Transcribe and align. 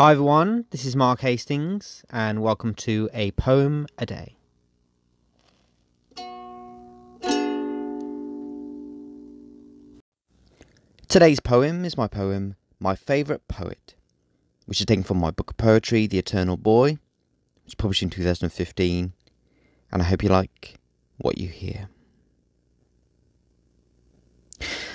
Hi 0.00 0.12
everyone, 0.12 0.64
this 0.70 0.86
is 0.86 0.96
Mark 0.96 1.20
Hastings, 1.20 2.06
and 2.08 2.40
welcome 2.40 2.72
to 2.76 3.10
A 3.12 3.32
Poem 3.32 3.86
a 3.98 4.06
Day. 4.06 4.34
Today's 11.06 11.40
poem 11.40 11.84
is 11.84 11.98
my 11.98 12.08
poem, 12.08 12.56
My 12.78 12.96
Favourite 12.96 13.46
Poet, 13.46 13.94
which 14.64 14.80
is 14.80 14.86
taken 14.86 15.04
from 15.04 15.18
my 15.18 15.30
book 15.30 15.50
of 15.50 15.58
poetry, 15.58 16.06
The 16.06 16.16
Eternal 16.16 16.56
Boy, 16.56 16.92
which 16.92 17.66
was 17.66 17.74
published 17.74 18.02
in 18.02 18.08
2015, 18.08 19.12
and 19.92 20.00
I 20.00 20.06
hope 20.06 20.22
you 20.22 20.30
like 20.30 20.76
what 21.18 21.36
you 21.36 21.48
hear. 21.48 21.90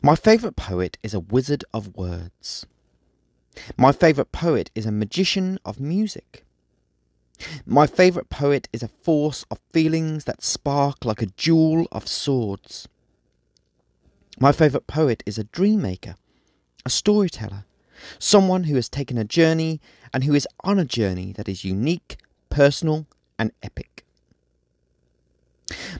My 0.00 0.16
favourite 0.16 0.56
poet 0.56 0.96
is 1.02 1.12
a 1.12 1.20
wizard 1.20 1.66
of 1.74 1.94
words. 1.94 2.64
My 3.76 3.92
favourite 3.92 4.32
poet 4.32 4.70
is 4.74 4.86
a 4.86 4.92
magician 4.92 5.58
of 5.64 5.80
music. 5.80 6.44
My 7.66 7.86
favourite 7.86 8.30
poet 8.30 8.68
is 8.72 8.82
a 8.82 8.88
force 8.88 9.44
of 9.50 9.60
feelings 9.72 10.24
that 10.24 10.42
spark 10.42 11.04
like 11.04 11.22
a 11.22 11.26
jewel 11.26 11.86
of 11.92 12.08
swords. 12.08 12.88
My 14.38 14.52
favourite 14.52 14.86
poet 14.86 15.22
is 15.26 15.38
a 15.38 15.44
dream 15.44 15.82
maker, 15.82 16.16
a 16.84 16.90
storyteller, 16.90 17.64
someone 18.18 18.64
who 18.64 18.76
has 18.76 18.88
taken 18.88 19.18
a 19.18 19.24
journey 19.24 19.80
and 20.12 20.24
who 20.24 20.34
is 20.34 20.48
on 20.62 20.78
a 20.78 20.84
journey 20.84 21.32
that 21.32 21.48
is 21.48 21.64
unique, 21.64 22.16
personal, 22.50 23.06
and 23.38 23.52
epic. 23.62 24.04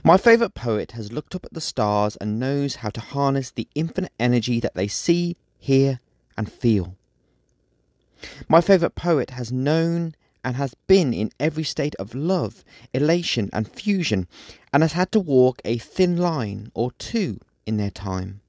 My 0.03 0.17
favourite 0.17 0.53
poet 0.53 0.91
has 0.91 1.11
looked 1.11 1.35
up 1.35 1.45
at 1.45 1.53
the 1.53 1.61
stars 1.61 2.15
and 2.17 2.39
knows 2.39 2.77
how 2.77 2.89
to 2.89 3.01
harness 3.01 3.51
the 3.51 3.67
infinite 3.75 4.13
energy 4.19 4.59
that 4.59 4.75
they 4.75 4.87
see, 4.87 5.35
hear, 5.59 5.99
and 6.37 6.51
feel. 6.51 6.95
My 8.47 8.61
favourite 8.61 8.95
poet 8.95 9.31
has 9.31 9.51
known 9.51 10.15
and 10.43 10.55
has 10.55 10.75
been 10.87 11.13
in 11.13 11.31
every 11.39 11.63
state 11.63 11.95
of 11.95 12.15
love, 12.15 12.63
elation, 12.93 13.49
and 13.51 13.67
fusion, 13.67 14.27
and 14.71 14.83
has 14.83 14.93
had 14.93 15.11
to 15.11 15.19
walk 15.19 15.61
a 15.65 15.77
thin 15.77 16.17
line 16.17 16.71
or 16.73 16.91
two 16.93 17.39
in 17.65 17.77
their 17.77 17.91
time. 17.91 18.41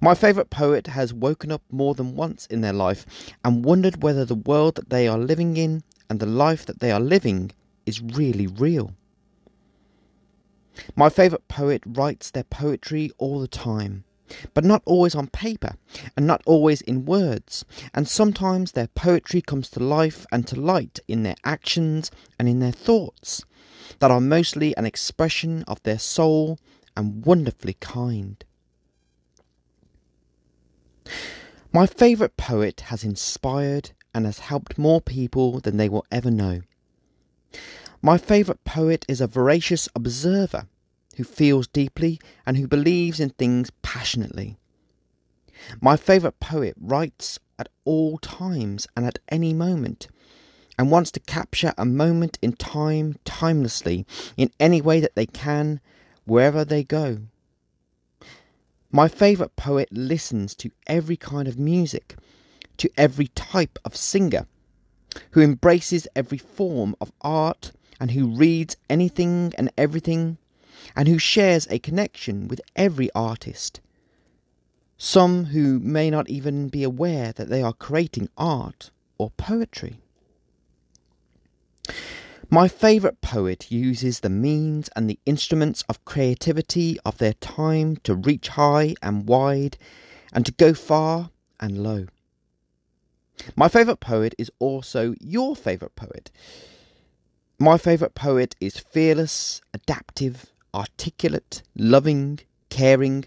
My 0.00 0.14
favourite 0.14 0.50
poet 0.50 0.88
has 0.88 1.14
woken 1.14 1.52
up 1.52 1.62
more 1.70 1.94
than 1.94 2.16
once 2.16 2.46
in 2.46 2.60
their 2.60 2.72
life 2.72 3.06
and 3.44 3.64
wondered 3.64 4.02
whether 4.02 4.24
the 4.24 4.34
world 4.34 4.74
that 4.76 4.90
they 4.90 5.06
are 5.06 5.18
living 5.18 5.56
in 5.56 5.82
and 6.08 6.20
the 6.20 6.26
life 6.26 6.66
that 6.66 6.80
they 6.80 6.90
are 6.90 7.00
living 7.00 7.52
is 7.86 8.00
really 8.00 8.46
real. 8.46 8.94
My 10.96 11.08
favourite 11.08 11.46
poet 11.48 11.82
writes 11.86 12.30
their 12.30 12.44
poetry 12.44 13.10
all 13.18 13.40
the 13.40 13.48
time, 13.48 14.04
but 14.54 14.64
not 14.64 14.82
always 14.84 15.14
on 15.14 15.26
paper 15.28 15.74
and 16.16 16.26
not 16.26 16.42
always 16.46 16.80
in 16.82 17.04
words, 17.04 17.64
and 17.94 18.06
sometimes 18.06 18.72
their 18.72 18.88
poetry 18.88 19.40
comes 19.40 19.68
to 19.70 19.80
life 19.80 20.26
and 20.30 20.46
to 20.46 20.60
light 20.60 21.00
in 21.08 21.22
their 21.22 21.36
actions 21.44 22.10
and 22.38 22.48
in 22.48 22.60
their 22.60 22.72
thoughts 22.72 23.44
that 23.98 24.10
are 24.10 24.20
mostly 24.20 24.76
an 24.76 24.86
expression 24.86 25.64
of 25.64 25.82
their 25.82 25.98
soul 25.98 26.58
and 26.96 27.24
wonderfully 27.24 27.76
kind. 27.80 28.44
My 31.72 31.86
favourite 31.86 32.36
poet 32.36 32.80
has 32.86 33.04
inspired 33.04 33.92
and 34.14 34.26
has 34.26 34.40
helped 34.40 34.76
more 34.76 35.00
people 35.00 35.60
than 35.60 35.76
they 35.76 35.88
will 35.88 36.04
ever 36.10 36.30
know. 36.30 36.62
My 38.02 38.18
favourite 38.18 38.64
poet 38.64 39.04
is 39.08 39.20
a 39.20 39.26
voracious 39.26 39.88
observer 39.94 40.66
who 41.20 41.24
feels 41.24 41.66
deeply 41.66 42.18
and 42.46 42.56
who 42.56 42.66
believes 42.66 43.20
in 43.20 43.28
things 43.28 43.70
passionately. 43.82 44.56
My 45.78 45.94
favourite 45.94 46.40
poet 46.40 46.74
writes 46.80 47.38
at 47.58 47.68
all 47.84 48.16
times 48.16 48.86
and 48.96 49.04
at 49.04 49.18
any 49.28 49.52
moment 49.52 50.08
and 50.78 50.90
wants 50.90 51.10
to 51.10 51.20
capture 51.20 51.74
a 51.76 51.84
moment 51.84 52.38
in 52.40 52.54
time 52.54 53.16
timelessly 53.26 54.06
in 54.38 54.50
any 54.58 54.80
way 54.80 54.98
that 54.98 55.14
they 55.14 55.26
can 55.26 55.80
wherever 56.24 56.64
they 56.64 56.82
go. 56.82 57.18
My 58.90 59.06
favourite 59.06 59.56
poet 59.56 59.90
listens 59.92 60.54
to 60.54 60.70
every 60.86 61.18
kind 61.18 61.46
of 61.46 61.58
music, 61.58 62.16
to 62.78 62.90
every 62.96 63.26
type 63.34 63.78
of 63.84 63.94
singer, 63.94 64.46
who 65.32 65.42
embraces 65.42 66.08
every 66.16 66.38
form 66.38 66.96
of 66.98 67.12
art 67.20 67.72
and 68.00 68.12
who 68.12 68.34
reads 68.34 68.78
anything 68.88 69.52
and 69.58 69.70
everything, 69.76 70.38
and 70.96 71.08
who 71.08 71.18
shares 71.18 71.66
a 71.70 71.78
connection 71.78 72.48
with 72.48 72.60
every 72.76 73.10
artist. 73.14 73.80
Some 74.96 75.46
who 75.46 75.78
may 75.78 76.10
not 76.10 76.28
even 76.28 76.68
be 76.68 76.82
aware 76.82 77.32
that 77.32 77.48
they 77.48 77.62
are 77.62 77.72
creating 77.72 78.28
art 78.36 78.90
or 79.18 79.30
poetry. 79.30 79.98
My 82.50 82.66
favourite 82.66 83.20
poet 83.20 83.70
uses 83.70 84.20
the 84.20 84.28
means 84.28 84.90
and 84.96 85.08
the 85.08 85.20
instruments 85.24 85.84
of 85.88 86.04
creativity 86.04 86.98
of 87.04 87.18
their 87.18 87.34
time 87.34 87.96
to 87.98 88.14
reach 88.14 88.48
high 88.48 88.94
and 89.00 89.28
wide 89.28 89.78
and 90.32 90.44
to 90.46 90.52
go 90.52 90.74
far 90.74 91.30
and 91.60 91.82
low. 91.82 92.06
My 93.56 93.68
favourite 93.68 94.00
poet 94.00 94.34
is 94.36 94.50
also 94.58 95.14
your 95.20 95.54
favourite 95.54 95.94
poet. 95.94 96.30
My 97.58 97.78
favourite 97.78 98.14
poet 98.14 98.56
is 98.60 98.78
fearless, 98.78 99.60
adaptive, 99.72 100.46
articulate, 100.74 101.62
loving, 101.76 102.40
caring, 102.68 103.24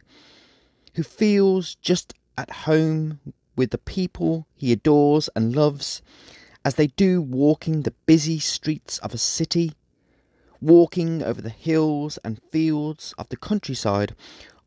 who 0.95 1.03
feels 1.03 1.75
just 1.75 2.13
at 2.37 2.49
home 2.49 3.19
with 3.55 3.71
the 3.71 3.77
people 3.77 4.47
he 4.55 4.71
adores 4.71 5.29
and 5.35 5.55
loves 5.55 6.01
as 6.65 6.75
they 6.75 6.87
do 6.87 7.21
walking 7.21 7.81
the 7.81 7.93
busy 8.05 8.39
streets 8.39 8.97
of 8.99 9.13
a 9.13 9.17
city, 9.17 9.73
walking 10.61 11.21
over 11.21 11.41
the 11.41 11.49
hills 11.49 12.17
and 12.23 12.41
fields 12.51 13.13
of 13.17 13.27
the 13.29 13.37
countryside, 13.37 14.15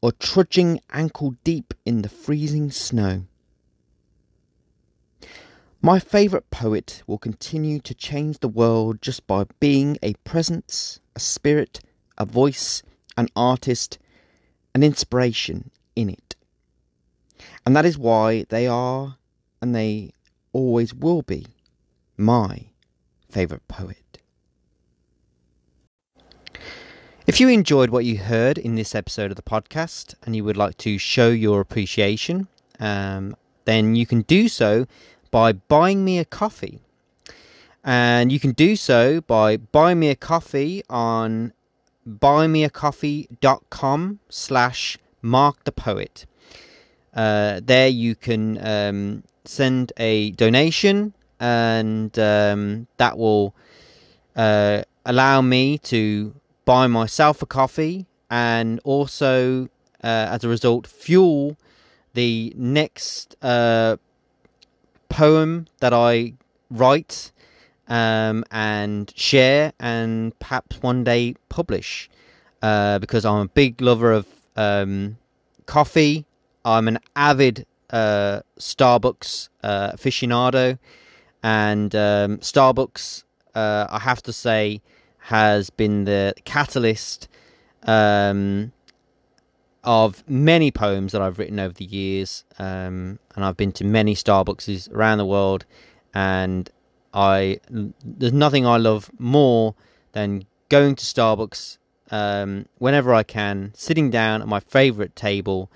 or 0.02 0.12
trudging 0.12 0.78
ankle 0.92 1.34
deep 1.42 1.72
in 1.84 2.02
the 2.02 2.08
freezing 2.08 2.70
snow. 2.70 3.24
My 5.80 5.98
favourite 5.98 6.50
poet 6.50 7.02
will 7.06 7.18
continue 7.18 7.80
to 7.80 7.94
change 7.94 8.40
the 8.40 8.48
world 8.48 9.00
just 9.00 9.26
by 9.26 9.44
being 9.60 9.98
a 10.02 10.14
presence, 10.24 11.00
a 11.14 11.20
spirit, 11.20 11.80
a 12.18 12.24
voice, 12.24 12.82
an 13.16 13.28
artist, 13.36 13.98
an 14.74 14.82
inspiration 14.82 15.70
in 15.94 16.08
it. 16.08 16.36
And 17.64 17.74
that 17.74 17.86
is 17.86 17.98
why 17.98 18.44
they 18.48 18.66
are, 18.66 19.16
and 19.60 19.74
they 19.74 20.12
always 20.52 20.94
will 20.94 21.22
be, 21.22 21.46
my 22.16 22.66
favourite 23.28 23.66
poet. 23.68 24.18
If 27.26 27.40
you 27.40 27.48
enjoyed 27.48 27.90
what 27.90 28.04
you 28.04 28.18
heard 28.18 28.56
in 28.56 28.76
this 28.76 28.94
episode 28.94 29.32
of 29.32 29.36
the 29.36 29.42
podcast 29.42 30.14
and 30.22 30.36
you 30.36 30.44
would 30.44 30.56
like 30.56 30.76
to 30.78 30.96
show 30.96 31.28
your 31.28 31.60
appreciation, 31.60 32.46
um, 32.78 33.34
then 33.64 33.96
you 33.96 34.06
can 34.06 34.22
do 34.22 34.48
so 34.48 34.86
by 35.32 35.52
buying 35.52 36.04
me 36.04 36.20
a 36.20 36.24
coffee. 36.24 36.78
And 37.82 38.30
you 38.30 38.38
can 38.38 38.52
do 38.52 38.76
so 38.76 39.20
by 39.20 39.56
buying 39.56 39.98
me 39.98 40.08
a 40.08 40.14
coffee 40.14 40.84
on 40.88 41.52
buymeacoffee.com 42.06 44.20
slash 44.28 44.98
mark 45.22 45.64
the 45.64 45.72
poet. 45.72 46.26
Uh, 47.14 47.60
there 47.64 47.88
you 47.88 48.14
can 48.14 48.58
um, 48.66 49.22
send 49.44 49.92
a 49.96 50.32
donation 50.32 51.14
and 51.40 52.18
um, 52.18 52.86
that 52.96 53.16
will 53.18 53.54
uh, 54.36 54.82
allow 55.04 55.40
me 55.40 55.78
to 55.78 56.34
buy 56.64 56.86
myself 56.86 57.42
a 57.42 57.46
coffee 57.46 58.06
and 58.30 58.80
also, 58.84 59.64
uh, 60.02 60.28
as 60.30 60.44
a 60.44 60.48
result, 60.48 60.86
fuel 60.86 61.56
the 62.14 62.52
next 62.56 63.36
uh, 63.42 63.96
poem 65.08 65.66
that 65.80 65.92
I 65.92 66.34
write 66.70 67.32
um, 67.88 68.44
and 68.50 69.12
share 69.16 69.72
and 69.80 70.38
perhaps 70.38 70.82
one 70.82 71.04
day 71.04 71.34
publish. 71.48 72.08
Uh, 72.62 72.98
because 72.98 73.24
I'm 73.24 73.42
a 73.42 73.48
big 73.48 73.80
lover 73.80 74.12
of 74.12 74.26
um, 74.56 75.18
coffee. 75.66 76.24
I'm 76.64 76.88
an 76.88 76.98
avid 77.14 77.66
uh, 77.90 78.40
Starbucks 78.58 79.50
uh, 79.62 79.92
aficionado. 79.92 80.78
And 81.42 81.94
um, 81.94 82.38
Starbucks, 82.38 83.24
uh, 83.54 83.86
I 83.88 83.98
have 84.00 84.22
to 84.22 84.32
say, 84.32 84.80
has 85.18 85.70
been 85.70 86.04
the 86.04 86.34
catalyst 86.44 87.28
um, 87.82 88.72
of 89.84 90.24
many 90.28 90.70
poems 90.70 91.12
that 91.12 91.22
I've 91.22 91.38
written 91.38 91.60
over 91.60 91.72
the 91.72 91.84
years, 91.84 92.44
um, 92.58 93.18
and 93.34 93.44
I've 93.44 93.56
been 93.56 93.72
to 93.72 93.84
many 93.84 94.14
Starbucks 94.14 94.92
around 94.92 95.18
the 95.18 95.26
world, 95.26 95.64
and 96.12 96.68
I 97.16 97.58
there's 97.70 98.34
nothing 98.34 98.66
I 98.66 98.76
love 98.76 99.10
more 99.18 99.74
than 100.12 100.44
going 100.68 100.94
to 100.96 101.04
Starbucks 101.04 101.78
um, 102.10 102.66
whenever 102.78 103.14
I 103.14 103.22
can, 103.22 103.72
sitting 103.74 104.10
down 104.10 104.42
at 104.42 104.48
my 104.48 104.60
favorite 104.60 105.16
table 105.16 105.70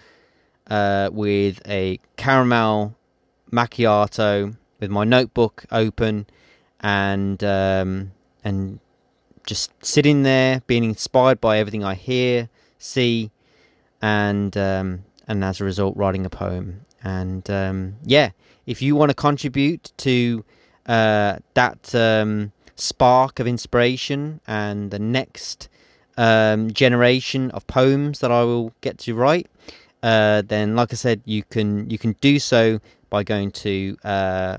uh, 0.69 1.09
with 1.13 1.61
a 1.67 1.99
caramel 2.17 2.95
macchiato 3.51 4.57
with 4.79 4.91
my 4.91 5.05
notebook 5.05 5.65
open 5.73 6.27
and 6.81 7.43
um, 7.43 8.13
and 8.45 8.79
just 9.47 9.73
sitting 9.85 10.23
there, 10.23 10.63
being 10.67 10.85
inspired 10.85 11.41
by 11.41 11.59
everything 11.59 11.83
I 11.83 11.95
hear, 11.95 12.51
see, 12.79 13.31
and 14.03 14.55
um, 14.57 15.05
and 15.27 15.43
as 15.43 15.61
a 15.61 15.65
result, 15.65 15.97
writing 15.97 16.27
a 16.27 16.31
poem. 16.31 16.85
And 17.03 17.49
um, 17.51 17.97
yeah, 18.05 18.31
if 18.67 18.83
you 18.83 18.95
want 18.95 19.11
to 19.11 19.15
contribute 19.15 19.93
to 19.99 20.45
uh, 20.91 21.39
that 21.55 21.95
um, 21.95 22.53
spark 22.75 23.39
of 23.39 23.47
inspiration 23.47 24.41
and 24.49 24.91
the 24.91 24.99
next 24.99 25.69
um, 26.17 26.73
generation 26.73 27.53
of 27.53 27.65
poems 27.69 28.19
that 28.19 28.33
I 28.33 28.43
will 28.43 28.75
get 28.81 28.99
to 28.99 29.15
write, 29.15 29.47
uh, 30.03 30.43
then 30.43 30.75
like 30.75 30.93
I 30.93 30.97
said, 30.97 31.23
you 31.25 31.45
can 31.45 31.89
you 31.89 31.97
can 31.97 32.17
do 32.21 32.41
so 32.41 32.81
by 33.09 33.23
going 33.23 33.53
to 33.53 33.97
uh, 34.03 34.57